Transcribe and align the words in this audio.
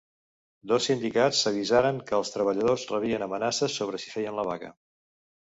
Dos 0.69 0.85
sindicats 0.91 1.41
avisaren 1.51 1.99
que 2.07 2.15
els 2.21 2.33
treballadors 2.37 2.87
rebien 2.93 3.27
amenaces 3.27 3.77
sobre 3.83 4.03
si 4.07 4.17
feien 4.17 4.41
la 4.43 4.49
vaga. 4.51 4.75